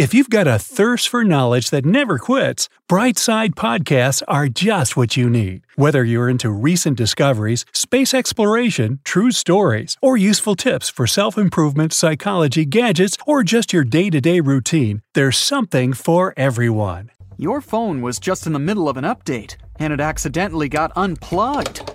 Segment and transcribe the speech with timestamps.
[0.00, 5.14] If you've got a thirst for knowledge that never quits, Brightside Podcasts are just what
[5.14, 5.60] you need.
[5.76, 11.92] Whether you're into recent discoveries, space exploration, true stories, or useful tips for self improvement,
[11.92, 17.10] psychology, gadgets, or just your day to day routine, there's something for everyone.
[17.36, 21.92] Your phone was just in the middle of an update, and it accidentally got unplugged.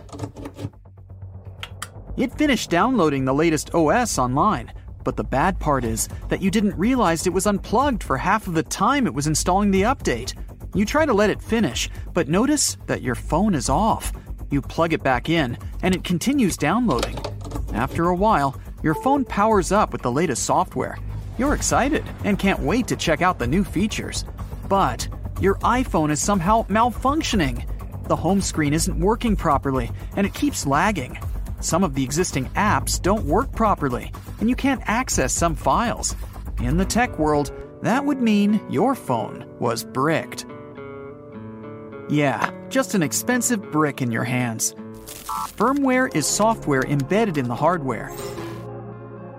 [2.17, 4.71] It finished downloading the latest OS online,
[5.05, 8.55] but the bad part is that you didn't realize it was unplugged for half of
[8.55, 10.33] the time it was installing the update.
[10.73, 14.11] You try to let it finish, but notice that your phone is off.
[14.51, 17.17] You plug it back in, and it continues downloading.
[17.73, 20.97] After a while, your phone powers up with the latest software.
[21.37, 24.25] You're excited and can't wait to check out the new features.
[24.67, 25.07] But
[25.39, 27.65] your iPhone is somehow malfunctioning.
[28.07, 31.17] The home screen isn't working properly, and it keeps lagging.
[31.65, 36.15] Some of the existing apps don't work properly, and you can't access some files.
[36.59, 40.45] In the tech world, that would mean your phone was bricked.
[42.07, 44.75] Yeah, just an expensive brick in your hands.
[45.57, 48.15] Firmware is software embedded in the hardware,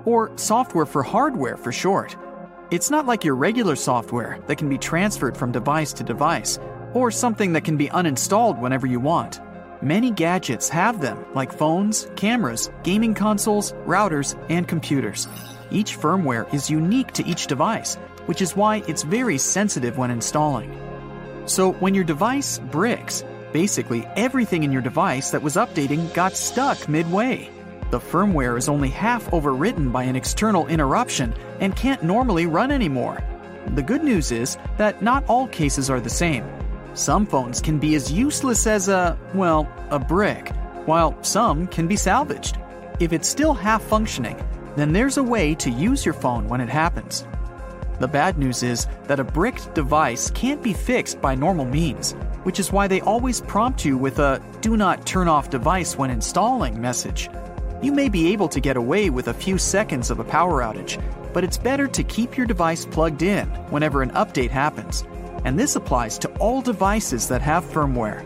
[0.05, 2.17] or software for hardware for short.
[2.73, 6.59] It's not like your regular software that can be transferred from device to device,
[6.93, 9.41] or something that can be uninstalled whenever you want.
[9.83, 15.29] Many gadgets have them, like phones, cameras, gaming consoles, routers, and computers.
[15.71, 20.75] Each firmware is unique to each device, which is why it's very sensitive when installing.
[21.45, 26.89] So, when your device bricks, basically everything in your device that was updating got stuck
[26.89, 27.51] midway.
[27.91, 33.23] The firmware is only half overwritten by an external interruption and can't normally run anymore.
[33.75, 36.45] The good news is that not all cases are the same.
[36.97, 40.49] Some phones can be as useless as a, well, a brick,
[40.87, 42.57] while some can be salvaged.
[43.01, 44.43] If it's still half functioning,
[44.77, 47.27] then there's a way to use your phone when it happens.
[48.01, 52.13] The bad news is that a bricked device can't be fixed by normal means,
[52.45, 56.09] which is why they always prompt you with a do not turn off device when
[56.09, 57.29] installing message.
[57.83, 60.99] You may be able to get away with a few seconds of a power outage,
[61.35, 65.05] but it's better to keep your device plugged in whenever an update happens
[65.45, 68.25] and this applies to all devices that have firmware.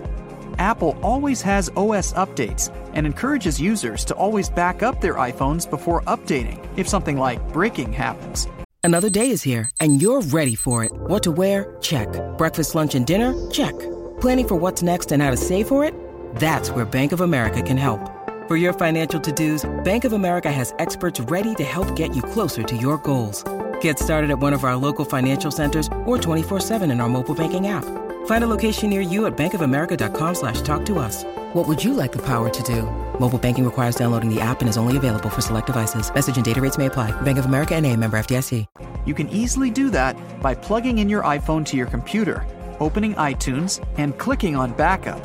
[0.59, 6.03] Apple always has OS updates and encourages users to always back up their iPhones before
[6.03, 8.47] updating if something like breaking happens.
[8.83, 10.93] Another day is here, and you're ready for it.
[10.93, 11.77] What to wear?
[11.81, 12.09] Check.
[12.39, 13.35] Breakfast, lunch, and dinner?
[13.51, 13.79] Check.
[14.21, 15.95] Planning for what's next and how to save for it?
[16.37, 18.01] That's where Bank of America can help.
[18.49, 22.23] For your financial to dos, Bank of America has experts ready to help get you
[22.23, 23.45] closer to your goals.
[23.81, 27.69] Get started at one of our local financial centers or 24-7 in our mobile banking
[27.69, 27.85] app.
[28.27, 31.25] Find a location near you at bankofamerica.com slash talk to us.
[31.53, 32.83] What would you like the power to do?
[33.19, 36.13] Mobile banking requires downloading the app and is only available for select devices.
[36.15, 37.19] Message and data rates may apply.
[37.23, 38.67] Bank of America and a member FDIC.
[39.07, 42.47] You can easily do that by plugging in your iPhone to your computer,
[42.81, 45.23] opening iTunes, and clicking on Backup.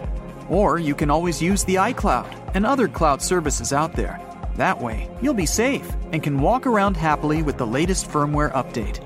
[0.50, 4.20] Or you can always use the iCloud and other cloud services out there.
[4.56, 9.02] That way, you'll be safe and can walk around happily with the latest firmware update.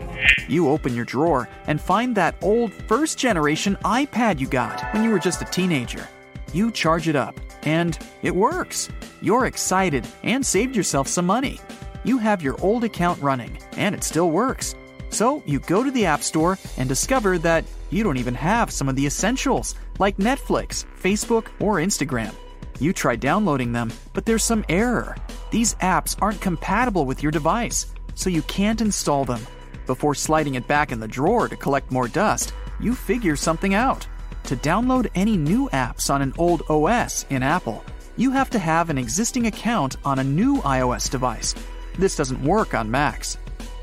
[0.47, 5.09] You open your drawer and find that old first generation iPad you got when you
[5.09, 6.07] were just a teenager.
[6.53, 8.89] You charge it up, and it works.
[9.21, 11.59] You're excited and saved yourself some money.
[12.03, 14.75] You have your old account running, and it still works.
[15.09, 18.87] So you go to the App Store and discover that you don't even have some
[18.87, 22.33] of the essentials like Netflix, Facebook, or Instagram.
[22.79, 25.15] You try downloading them, but there's some error.
[25.51, 29.45] These apps aren't compatible with your device, so you can't install them.
[29.85, 34.07] Before sliding it back in the drawer to collect more dust, you figure something out.
[34.43, 37.83] To download any new apps on an old OS in Apple,
[38.15, 41.55] you have to have an existing account on a new iOS device.
[41.97, 43.37] This doesn't work on Macs.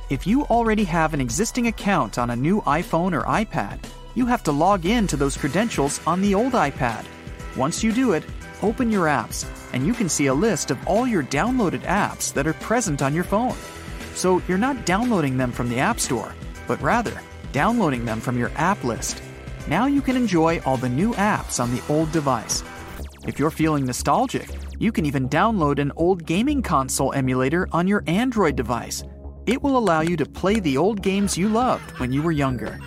[0.09, 3.79] If you already have an existing account on a new iPhone or iPad,
[4.15, 7.05] you have to log in to those credentials on the old iPad.
[7.57, 8.25] Once you do it,
[8.63, 12.47] open your apps, and you can see a list of all your downloaded apps that
[12.47, 13.57] are present on your phone.
[14.15, 16.35] So you're not downloading them from the App Store,
[16.67, 17.21] but rather
[17.53, 19.23] downloading them from your app list.
[19.69, 22.63] Now you can enjoy all the new apps on the old device.
[23.27, 24.49] If you're feeling nostalgic,
[24.79, 29.03] you can even download an old gaming console emulator on your Android device.
[29.47, 32.79] It will allow you to play the old games you loved when you were younger.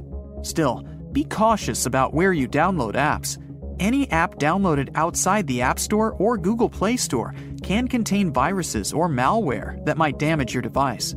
[0.43, 3.37] Still, be cautious about where you download apps.
[3.79, 7.33] Any app downloaded outside the App Store or Google Play Store
[7.63, 11.15] can contain viruses or malware that might damage your device.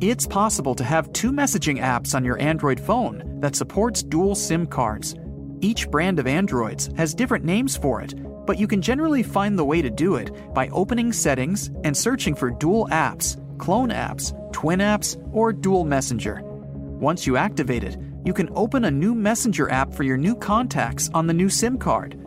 [0.00, 4.66] It's possible to have two messaging apps on your Android phone that supports dual SIM
[4.66, 5.14] cards.
[5.60, 8.14] Each brand of Androids has different names for it,
[8.46, 12.34] but you can generally find the way to do it by opening Settings and searching
[12.34, 16.40] for Dual Apps, Clone Apps, Twin Apps, or Dual Messenger.
[16.42, 21.10] Once you activate it, you can open a new Messenger app for your new contacts
[21.14, 22.18] on the new SIM card.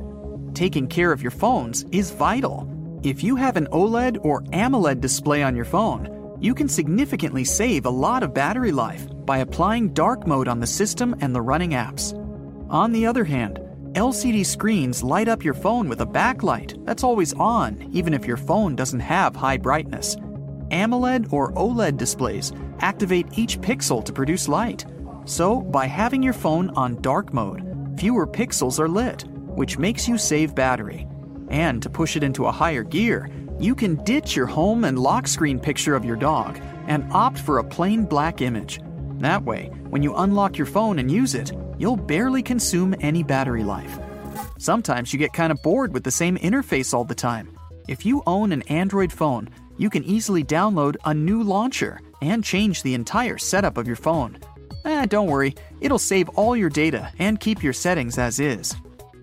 [0.54, 2.70] Taking care of your phones is vital.
[3.04, 7.86] If you have an OLED or AMOLED display on your phone, you can significantly save
[7.86, 11.72] a lot of battery life by applying dark mode on the system and the running
[11.72, 12.14] apps.
[12.70, 13.60] On the other hand,
[13.94, 18.38] LCD screens light up your phone with a backlight that's always on, even if your
[18.38, 20.18] phone doesn't have high brightness.
[20.72, 24.86] AMOLED or OLED displays activate each pixel to produce light.
[25.26, 29.26] So, by having your phone on dark mode, fewer pixels are lit,
[29.56, 31.08] which makes you save battery.
[31.50, 33.30] And to push it into a higher gear,
[33.60, 37.58] you can ditch your home and lock screen picture of your dog and opt for
[37.58, 38.80] a plain black image.
[39.18, 43.64] That way, when you unlock your phone and use it, you'll barely consume any battery
[43.64, 43.98] life.
[44.60, 47.58] Sometimes you get kind of bored with the same interface all the time.
[47.88, 52.84] If you own an Android phone, you can easily download a new launcher and change
[52.84, 54.38] the entire setup of your phone.
[54.86, 58.76] Eh, don't worry, it'll save all your data and keep your settings as is.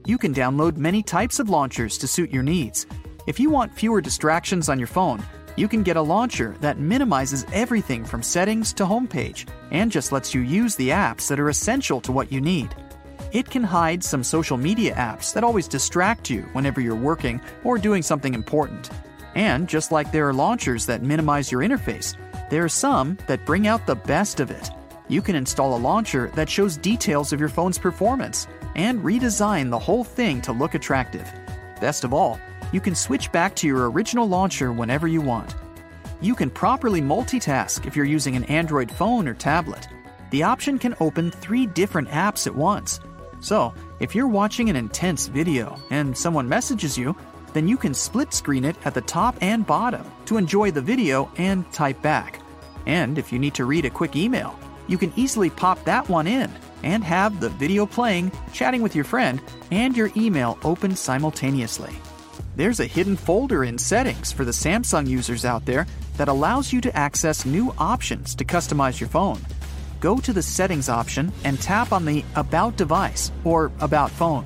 [0.05, 2.87] You can download many types of launchers to suit your needs.
[3.29, 5.23] If you want fewer distractions on your phone,
[5.55, 10.35] you can get a launcher that minimizes everything from settings to homepage and just lets
[10.35, 12.75] you use the apps that are essential to what you need.
[13.31, 17.79] It can hide some social media apps that always distract you whenever you're working or
[17.79, 18.91] doing something important.
[19.37, 22.17] And just like there are launchers that minimize your interface,
[22.51, 24.69] there are some that bring out the best of it.
[25.13, 29.79] You can install a launcher that shows details of your phone's performance and redesign the
[29.79, 31.31] whole thing to look attractive.
[31.83, 32.41] Best of all,
[32.73, 35.55] you can switch back to your original launcher whenever you want.
[36.23, 39.87] You can properly multitask if you're using an Android phone or tablet.
[40.31, 42.99] The option can open three different apps at once.
[43.41, 47.15] So, if you're watching an intense video and someone messages you,
[47.53, 51.31] then you can split screen it at the top and bottom to enjoy the video
[51.37, 52.41] and type back.
[52.87, 54.59] And if you need to read a quick email,
[54.89, 56.51] you can easily pop that one in
[56.83, 59.41] and have the video playing, chatting with your friend,
[59.71, 61.95] and your email open simultaneously.
[62.57, 65.87] There's a hidden folder in settings for the Samsung users out there
[66.17, 69.41] that allows you to access new options to customize your phone.
[70.01, 74.45] Go to the Settings option and tap on the About Device or About Phone.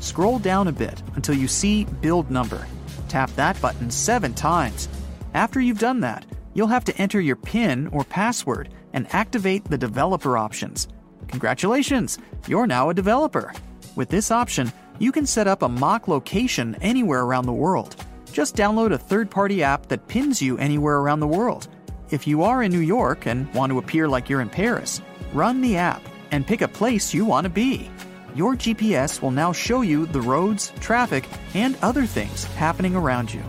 [0.00, 2.66] Scroll down a bit until you see Build Number.
[3.08, 4.88] Tap that button seven times.
[5.32, 6.26] After you've done that,
[6.56, 10.88] you'll have to enter your PIN or password and activate the developer options.
[11.28, 12.18] Congratulations,
[12.48, 13.52] you're now a developer.
[13.94, 17.96] With this option, you can set up a mock location anywhere around the world.
[18.32, 21.68] Just download a third party app that pins you anywhere around the world.
[22.10, 25.02] If you are in New York and want to appear like you're in Paris,
[25.34, 27.90] run the app and pick a place you want to be.
[28.34, 33.42] Your GPS will now show you the roads, traffic, and other things happening around you.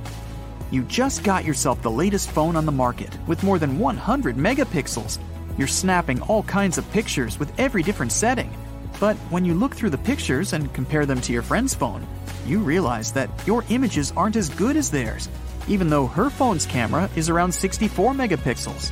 [0.70, 5.18] You just got yourself the latest phone on the market with more than 100 megapixels.
[5.58, 8.52] You're snapping all kinds of pictures with every different setting.
[9.00, 12.06] But when you look through the pictures and compare them to your friend's phone,
[12.46, 15.30] you realize that your images aren't as good as theirs,
[15.70, 18.92] even though her phone's camera is around 64 megapixels.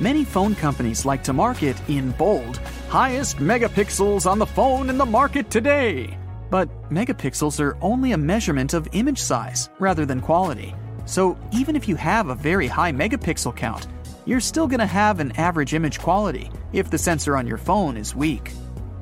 [0.00, 5.04] Many phone companies like to market in bold, highest megapixels on the phone in the
[5.04, 6.16] market today.
[6.50, 10.72] But megapixels are only a measurement of image size rather than quality.
[11.04, 13.88] So even if you have a very high megapixel count,
[14.24, 17.96] you're still going to have an average image quality if the sensor on your phone
[17.96, 18.52] is weak.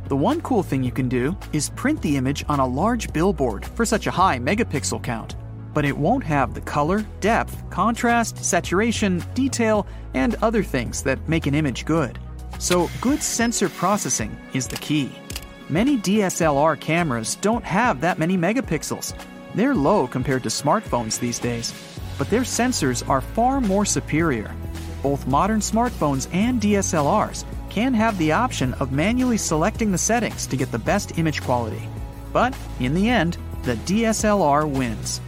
[0.08, 3.66] The one cool thing you can do is print the image on a large billboard
[3.66, 5.36] for such a high megapixel count
[5.76, 11.46] but it won't have the color, depth, contrast, saturation, detail, and other things that make
[11.46, 12.18] an image good.
[12.58, 15.12] So, good sensor processing is the key.
[15.68, 19.12] Many DSLR cameras don't have that many megapixels.
[19.54, 21.74] They're low compared to smartphones these days,
[22.16, 24.54] but their sensors are far more superior.
[25.02, 30.56] both modern smartphones and DSLRs can have the option of manually selecting the settings to
[30.56, 31.86] get the best image quality.
[32.32, 35.20] But in the end, the DSLR wins.